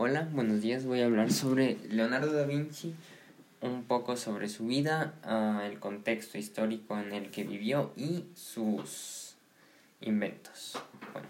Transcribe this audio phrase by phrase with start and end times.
[0.00, 0.84] Hola, buenos días.
[0.84, 2.94] Voy a hablar sobre Leonardo da Vinci,
[3.60, 9.34] un poco sobre su vida, uh, el contexto histórico en el que vivió y sus
[10.00, 10.80] inventos.
[11.12, 11.26] Bueno,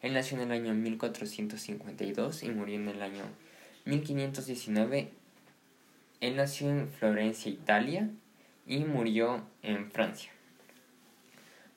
[0.00, 3.24] él nació en el año 1452 y murió en el año
[3.84, 5.10] 1519.
[6.20, 8.10] Él nació en Florencia, Italia,
[8.64, 10.30] y murió en Francia.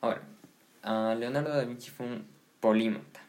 [0.01, 0.21] Ahora,
[0.83, 2.27] uh, Leonardo da Vinci fue un
[2.59, 3.21] polímata.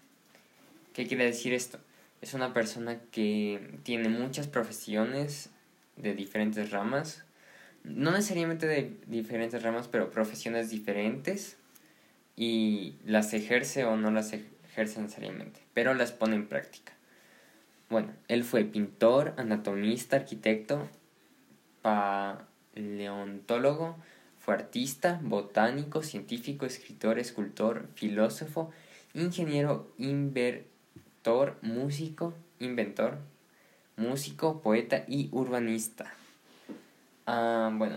[0.93, 1.79] ¿Qué quiere decir esto?
[2.21, 5.50] Es una persona que tiene muchas profesiones
[5.96, 7.25] de diferentes ramas,
[7.85, 11.57] no necesariamente de diferentes ramas, pero profesiones diferentes
[12.36, 16.93] y las ejerce o no las ejerce necesariamente, pero las pone en práctica.
[17.91, 20.89] Bueno, él fue pintor, anatomista, arquitecto,
[21.82, 23.96] paleontólogo,
[24.39, 28.71] fue artista, botánico, científico, escritor, escultor, filósofo,
[29.14, 30.66] ingeniero, inver
[31.63, 33.19] músico, inventor,
[33.97, 36.12] músico, poeta y urbanista.
[37.27, 37.97] Ah, bueno,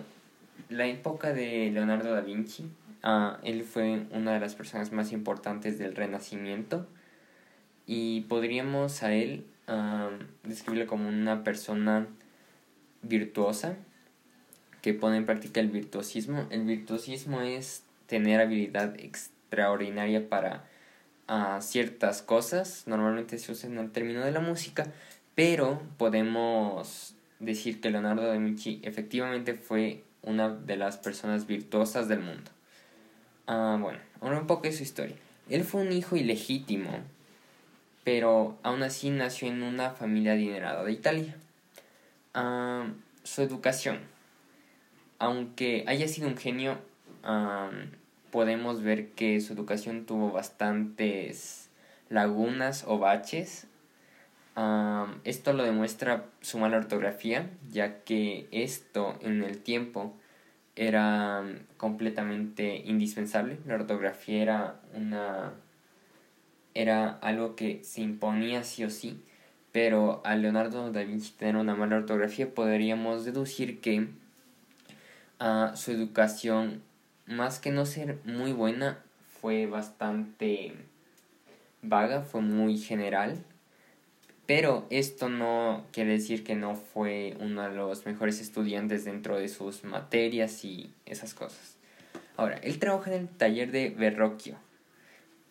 [0.70, 2.66] la época de Leonardo da Vinci,
[3.04, 6.88] ah, él fue una de las personas más importantes del Renacimiento
[7.88, 12.08] y podríamos a él uh, describirlo como una persona
[13.02, 13.76] virtuosa
[14.82, 16.48] que pone en práctica el virtuosismo.
[16.50, 20.66] El virtuosismo es tener habilidad extraordinaria para
[21.32, 24.92] a ciertas cosas, normalmente se usa en el término de la música,
[25.34, 32.20] pero podemos decir que Leonardo da Vinci efectivamente fue una de las personas virtuosas del
[32.20, 32.52] mundo.
[33.48, 35.16] Ah, bueno, ahora un poco de su historia.
[35.50, 37.00] Él fue un hijo ilegítimo,
[38.04, 41.38] pero aún así nació en una familia adinerada de Italia.
[42.34, 42.88] Ah,
[43.24, 44.00] su educación,
[45.18, 46.78] aunque haya sido un genio,
[47.24, 47.72] ah,
[48.32, 51.70] podemos ver que su educación tuvo bastantes
[52.10, 53.68] lagunas o baches.
[55.24, 60.14] esto lo demuestra su mala ortografía, ya que esto en el tiempo
[60.76, 61.44] era
[61.78, 63.60] completamente indispensable.
[63.66, 65.54] La ortografía era una
[66.74, 69.22] era algo que se imponía sí o sí,
[69.72, 74.08] pero a Leonardo da Vinci tener una mala ortografía podríamos deducir que
[75.42, 76.82] uh, su educación
[77.26, 79.04] más que no ser muy buena,
[79.42, 80.74] fue bastante
[81.82, 83.44] vaga, fue muy general.
[84.46, 89.48] Pero esto no quiere decir que no fue uno de los mejores estudiantes dentro de
[89.48, 91.78] sus materias y esas cosas.
[92.38, 94.58] Ahora, él trabaja en el taller de Verrocchio.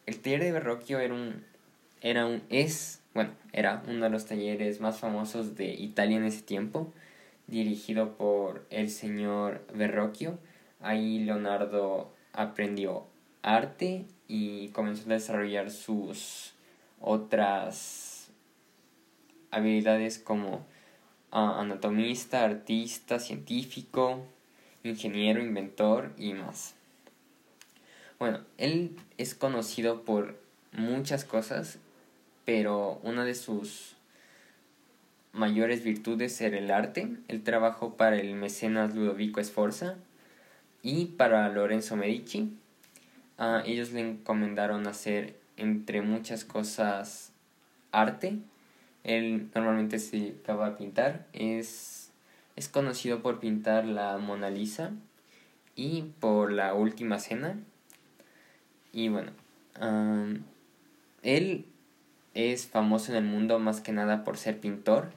[0.06, 1.44] El taller de Verrocchio era un,
[2.00, 6.42] era un, es, bueno, era uno de los talleres más famosos de Italia en ese
[6.42, 6.92] tiempo,
[7.46, 10.38] dirigido por el señor Verrocchio
[10.80, 13.06] Ahí Leonardo aprendió
[13.42, 16.54] arte y comenzó a desarrollar sus
[17.00, 18.30] otras
[19.50, 20.66] habilidades como
[21.30, 24.24] ah, anatomista, artista, científico,
[24.82, 26.74] ingeniero, inventor y más.
[28.18, 30.38] Bueno, él es conocido por
[30.72, 31.78] muchas cosas,
[32.44, 33.96] pero una de sus
[35.32, 37.16] mayores virtudes era el arte.
[37.28, 39.96] Él trabajó para el mecenas Ludovico Sforza
[40.82, 42.50] y para Lorenzo Medici,
[43.64, 47.32] ellos le encomendaron hacer, entre muchas cosas,
[47.92, 48.38] arte.
[49.04, 51.26] Él normalmente se acaba a pintar.
[51.32, 52.12] Es,
[52.56, 54.92] es conocido por pintar la Mona Lisa
[55.74, 57.58] y por la Última Cena.
[58.92, 59.32] Y bueno,
[61.22, 61.64] él
[62.34, 65.12] es famoso en el mundo más que nada por ser pintor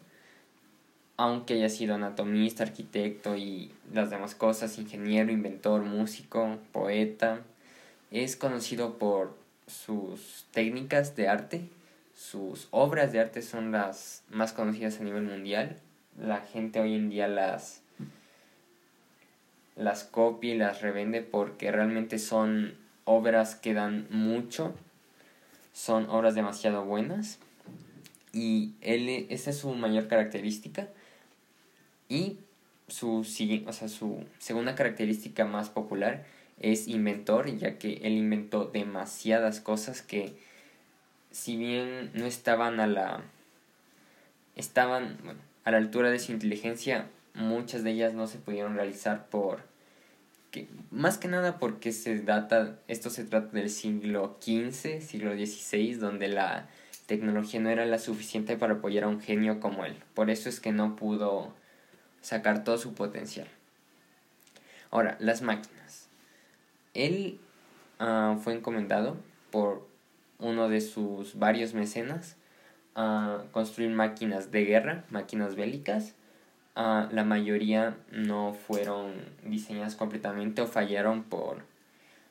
[1.24, 7.40] aunque haya sido anatomista, arquitecto y las demás cosas, ingeniero, inventor, músico, poeta,
[8.12, 9.34] es conocido por
[9.66, 11.70] sus técnicas de arte,
[12.14, 15.78] sus obras de arte son las más conocidas a nivel mundial.
[16.20, 17.82] La gente hoy en día las
[19.78, 24.76] las copia y las revende porque realmente son obras que dan mucho,
[25.72, 27.40] son obras demasiado buenas.
[28.34, 30.90] Y él, esa es su mayor característica
[32.14, 32.38] y
[32.88, 33.22] su,
[33.66, 36.26] o sea, su segunda característica más popular
[36.60, 40.38] es inventor, ya que él inventó demasiadas cosas que
[41.32, 43.24] si bien no estaban a la
[44.56, 49.26] estaban bueno, a la altura de su inteligencia, muchas de ellas no se pudieron realizar
[49.30, 49.64] por
[50.52, 55.96] que, más que nada porque se data esto se trata del siglo XV, siglo XVI,
[55.96, 56.70] donde la
[57.08, 59.96] tecnología no era la suficiente para apoyar a un genio como él.
[60.14, 61.56] Por eso es que no pudo
[62.24, 63.48] sacar todo su potencial.
[64.90, 66.08] Ahora, las máquinas.
[66.96, 67.40] Él
[68.00, 69.18] uh, fue encomendado
[69.52, 69.88] por
[70.40, 72.38] uno de sus varios mecenas
[72.96, 76.16] a construir máquinas de guerra, máquinas bélicas.
[76.76, 81.64] Ah, la mayoría no fueron diseñadas completamente o fallaron por,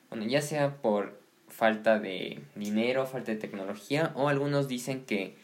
[0.09, 1.17] bueno, ya sea por
[1.47, 5.37] falta de dinero, falta de tecnología, o algunos dicen que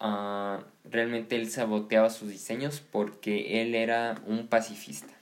[0.00, 5.14] ah, realmente él saboteaba sus diseños porque él era un pacifista.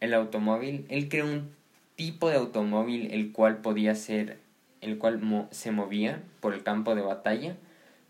[0.00, 1.50] El automóvil, él creó un
[1.96, 4.38] tipo de automóvil el cual podía ser,
[4.80, 7.56] el cual se movía por el campo de batalla,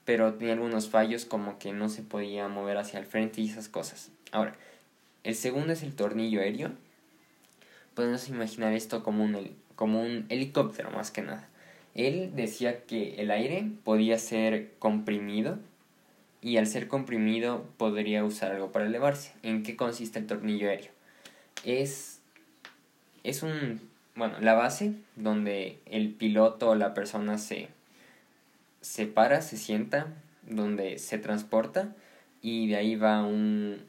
[0.04, 3.68] pero tenía algunos fallos como que no se podía mover hacia el frente y esas
[3.68, 4.10] cosas.
[4.30, 4.54] Ahora,
[5.24, 6.70] el segundo es el tornillo aéreo.
[7.94, 11.47] Podemos imaginar esto como un, como un helicóptero más que nada.
[11.98, 15.58] Él decía que el aire podía ser comprimido
[16.40, 19.32] y al ser comprimido podría usar algo para elevarse.
[19.42, 20.92] ¿En qué consiste el tornillo aéreo?
[21.64, 22.20] Es,
[23.24, 23.80] es un,
[24.14, 27.68] bueno, la base donde el piloto o la persona se,
[28.80, 30.06] se para, se sienta,
[30.44, 31.96] donde se transporta
[32.40, 33.82] y de ahí va un,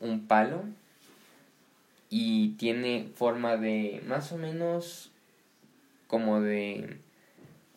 [0.00, 0.64] un palo
[2.08, 5.12] y tiene forma de más o menos
[6.08, 6.98] como de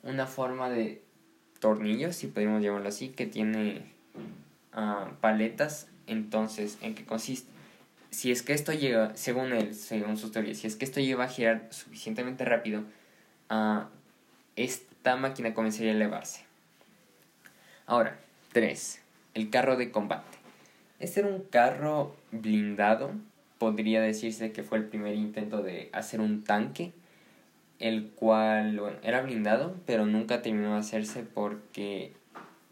[0.04, 1.02] una forma de
[1.60, 3.92] tornillo, si podemos llamarlo así, que tiene
[4.74, 5.88] ah, paletas.
[6.08, 7.52] Entonces, ¿en qué consiste?
[8.12, 11.24] Si es que esto llega, según él, según sus teorías, si es que esto lleva
[11.24, 12.84] a girar suficientemente rápido,
[13.50, 13.86] uh,
[14.56, 16.46] esta máquina comenzaría a elevarse.
[17.88, 18.20] Ahora,
[18.52, 19.02] 3.
[19.34, 20.38] El carro de combate.
[21.00, 23.12] Este era un carro blindado
[23.64, 26.92] podría decirse que fue el primer intento de hacer un tanque,
[27.84, 32.14] el cual era blindado, pero nunca terminó de hacerse porque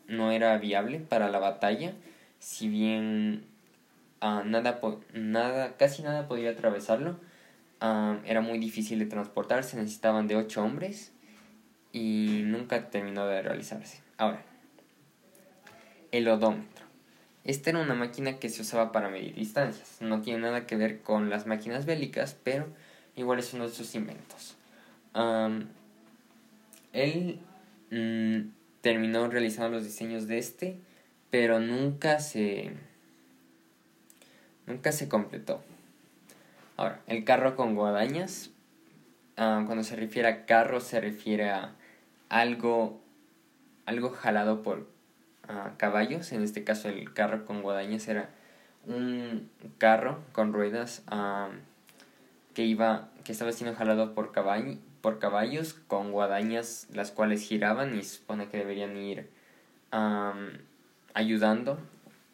[0.08, 1.94] no era viable para la batalla,
[2.40, 3.44] si bien
[4.22, 4.80] uh, nada,
[5.14, 7.20] nada, casi nada podía atravesarlo,
[7.82, 11.12] uh, era muy difícil de transportar, se necesitaban de ocho hombres
[11.92, 14.02] y nunca terminó de realizarse.
[14.18, 14.46] Ahora,
[16.14, 16.86] el odómetro.
[17.44, 19.98] Esta era una máquina que se usaba para medir distancias.
[20.00, 22.68] No tiene nada que ver con las máquinas bélicas, pero
[23.18, 24.56] igual es uno de sus inventos.
[26.94, 27.40] Él
[27.92, 30.80] mm, terminó realizando los diseños de este,
[31.30, 32.72] pero nunca se
[34.68, 35.62] nunca se completó.
[36.78, 38.50] Ahora, el carro con guadañas.
[39.36, 41.76] cuando se refiere a carro se refiere a
[42.30, 43.02] algo
[43.86, 44.88] algo jalado por
[45.78, 48.30] caballos, en este caso el carro con guadañas era
[48.86, 51.04] un carro con ruedas
[52.54, 54.32] que iba que estaba siendo jalado por,
[55.02, 59.30] por caballos con guadañas las cuales giraban y supone que deberían ir
[61.14, 61.80] ayudando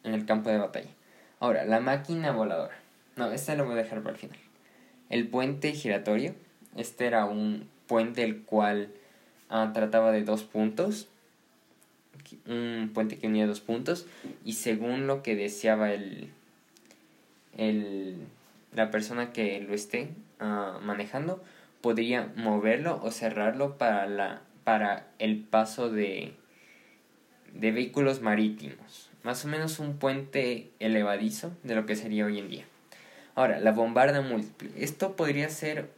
[0.04, 0.90] en el campo de batalla.
[1.40, 2.76] Ahora, la máquina voladora.
[3.16, 4.38] No, esta la voy a dejar para el final.
[5.10, 6.34] El puente giratorio.
[6.76, 8.92] Este era un puente el cual
[9.48, 11.08] ah, trataba de dos puntos
[12.46, 14.06] un puente que unía dos puntos
[14.44, 16.30] y según lo que deseaba el,
[17.56, 18.18] el
[18.74, 20.10] la persona que lo esté
[20.40, 21.42] ah, manejando
[21.80, 26.34] podría moverlo o cerrarlo para la para el paso de
[27.52, 32.50] de vehículos marítimos más o menos un puente elevadizo de lo que sería hoy en
[32.50, 32.64] día
[33.34, 35.90] ahora la bombarda múltiple esto podría ser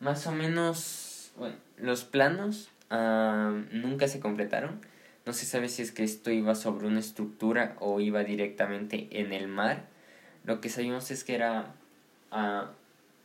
[0.00, 4.80] más o menos bueno los planos nunca se completaron.
[5.26, 9.32] No se sabe si es que esto iba sobre una estructura o iba directamente en
[9.32, 9.86] el mar.
[10.44, 11.74] Lo que sabemos es que era
[12.30, 12.70] ah,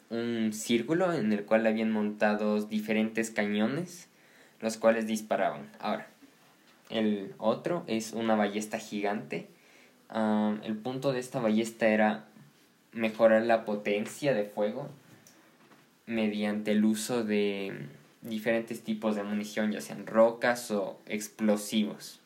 [0.09, 4.07] un círculo en el cual habían montados diferentes cañones,
[4.59, 5.69] los cuales disparaban.
[5.79, 6.07] Ahora,
[6.89, 9.47] el otro es una ballesta gigante.
[10.11, 12.25] el punto de esta ballesta era
[12.91, 14.89] mejorar la potencia de fuego
[16.07, 17.85] mediante el uso de
[18.21, 22.19] diferentes tipos de munición, ya sean rocas o explosivos.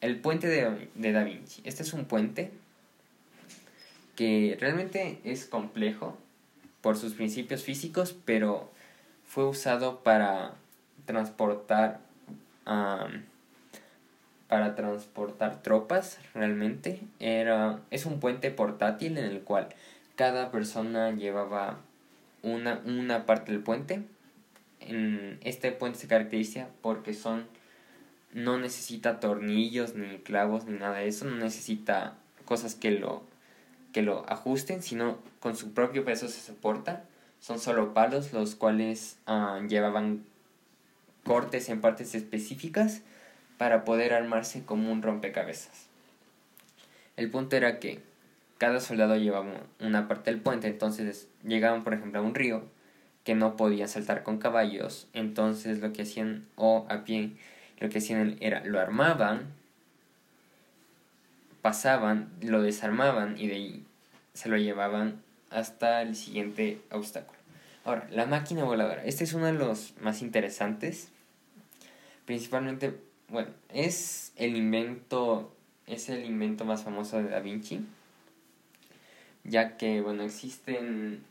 [0.00, 1.60] El puente de, de Da Vinci.
[1.64, 2.50] Este es un puente
[4.14, 6.16] que realmente es complejo
[6.86, 8.70] por sus principios físicos, pero
[9.24, 10.54] fue usado para
[11.04, 11.98] transportar
[14.46, 17.00] para transportar tropas realmente.
[17.18, 19.70] Era es un puente portátil en el cual
[20.14, 21.80] cada persona llevaba
[22.44, 24.04] una, una parte del puente.
[24.78, 27.48] En este puente se caracteriza porque son
[28.32, 32.14] no necesita tornillos ni clavos ni nada de eso, no necesita
[32.44, 33.24] cosas que lo
[33.96, 37.04] que lo ajusten, sino con su propio peso se soporta.
[37.40, 40.22] Son solo palos los cuales ah, llevaban
[41.24, 43.00] cortes en partes específicas
[43.56, 45.86] para poder armarse como un rompecabezas.
[47.16, 48.02] El punto era que
[48.58, 52.64] cada soldado llevaba una parte del puente, entonces llegaban por ejemplo a un río
[53.24, 57.30] que no podían saltar con caballos, entonces lo que hacían, o a pie,
[57.80, 59.54] lo que hacían era lo armaban,
[61.62, 63.85] pasaban, lo desarmaban y de ahí
[64.36, 67.38] se lo llevaban hasta el siguiente obstáculo.
[67.84, 69.02] Ahora, la máquina voladora.
[69.04, 71.08] Este es uno de los más interesantes.
[72.26, 75.54] Principalmente, bueno, es el invento,
[75.86, 77.86] es el invento más famoso de Da Vinci.
[79.44, 81.24] Ya que, bueno, existen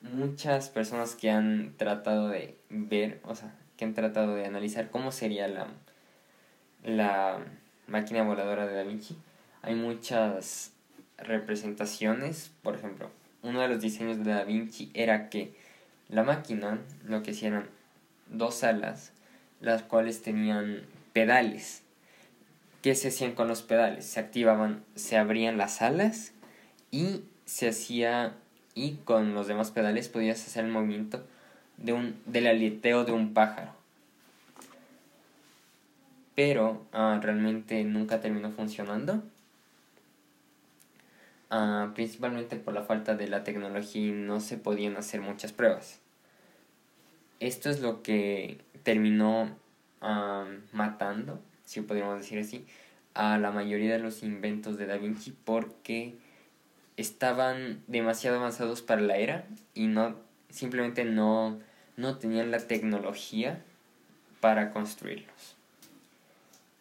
[0.00, 5.12] muchas personas que han tratado de ver, o sea, que han tratado de analizar cómo
[5.12, 5.68] sería la,
[6.82, 7.38] la
[7.86, 9.16] máquina voladora de Da Vinci.
[9.62, 10.72] Hay muchas
[11.18, 13.10] representaciones, por ejemplo,
[13.42, 15.54] uno de los diseños de Da Vinci era que
[16.08, 17.66] la máquina lo que hacían
[18.30, 19.12] dos alas,
[19.60, 20.82] las cuales tenían
[21.12, 21.82] pedales.
[22.82, 24.06] ¿Qué se hacían con los pedales?
[24.06, 26.32] Se activaban, se abrían las alas
[26.90, 28.34] y se hacía
[28.74, 31.26] y con los demás pedales podías hacer el movimiento
[31.76, 33.72] de un, del aleteo de un pájaro.
[36.36, 39.22] Pero ah, realmente nunca terminó funcionando.
[41.50, 46.00] Ah, principalmente por la falta de la tecnología y no se podían hacer muchas pruebas.
[47.40, 49.56] Esto es lo que terminó
[50.02, 52.66] ah, matando, si podríamos decir así,
[53.14, 56.16] a la mayoría de los inventos de Da Vinci porque
[56.96, 60.16] estaban demasiado avanzados para la era y no
[60.50, 61.60] simplemente no,
[61.96, 63.62] no tenían la tecnología
[64.40, 65.56] para construirlos.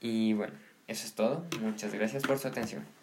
[0.01, 0.53] Y bueno,
[0.87, 1.45] eso es todo.
[1.61, 2.96] Muchas gracias por su atención.